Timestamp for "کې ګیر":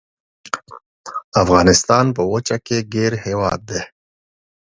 2.65-3.13